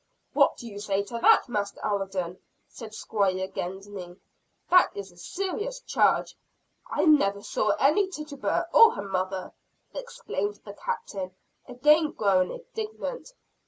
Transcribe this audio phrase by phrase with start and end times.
[0.33, 4.17] "What do you say to that, Master Alden?" said Squire Gedney.
[4.71, 6.35] "That is a serious charge."
[6.89, 9.53] "I never saw any Tituba or her mother,"
[9.93, 11.35] exclaimed the Captain,
[11.67, 13.29] again growing indignant.